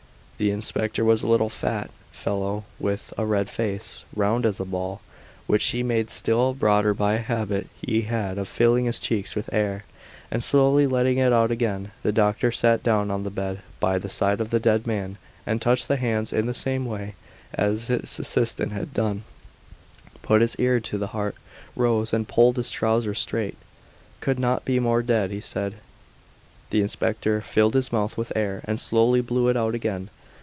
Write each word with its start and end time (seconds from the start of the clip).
The 0.41 0.49
inspector 0.49 1.05
was 1.05 1.21
a 1.21 1.27
little 1.27 1.51
fat 1.51 1.91
fellow, 2.11 2.63
with 2.79 3.13
a 3.15 3.27
red 3.27 3.47
face, 3.47 4.05
round 4.15 4.43
as 4.43 4.59
a 4.59 4.65
ball, 4.65 5.01
which 5.45 5.63
he 5.65 5.83
made 5.83 6.09
still 6.09 6.55
broader 6.55 6.95
by 6.95 7.13
a 7.13 7.19
habit 7.19 7.69
he 7.79 8.01
had 8.09 8.39
of 8.39 8.47
filling 8.47 8.85
his 8.85 8.97
cheeks 8.97 9.35
with 9.35 9.53
air, 9.53 9.85
and 10.31 10.43
slowly 10.43 10.87
letting 10.87 11.19
it 11.19 11.31
out 11.31 11.51
again. 11.51 11.91
The 12.01 12.11
doctor 12.11 12.51
sat 12.51 12.81
down 12.81 13.11
on 13.11 13.21
the 13.21 13.29
bed 13.29 13.59
by 13.79 13.99
the 13.99 14.09
side 14.09 14.41
of 14.41 14.49
the 14.49 14.59
dead 14.59 14.87
man, 14.87 15.19
and 15.45 15.61
touched 15.61 15.87
the 15.87 15.97
hands 15.97 16.33
in 16.33 16.47
the 16.47 16.55
same 16.55 16.87
way 16.87 17.13
as 17.53 17.85
his 17.85 18.17
assistant 18.17 18.71
had 18.71 18.95
done, 18.95 19.25
put 20.23 20.41
his 20.41 20.55
ear 20.55 20.79
to 20.79 20.97
the 20.97 21.07
heart, 21.13 21.35
rose, 21.75 22.13
and 22.13 22.27
pulled 22.27 22.57
his 22.57 22.71
trousers 22.71 23.19
straight. 23.19 23.57
"Could 24.21 24.39
not 24.39 24.65
be 24.65 24.79
more 24.79 25.03
dead," 25.03 25.29
he 25.29 25.39
said. 25.39 25.75
The 26.71 26.81
inspector 26.81 27.41
filled 27.41 27.75
his 27.75 27.91
mouth 27.91 28.17
with 28.17 28.33
air 28.35 28.61
and 28.65 28.79
slowly 28.79 29.21
blew 29.21 29.47
it 29.47 29.55
out 29.55 29.75
again. 29.75 30.09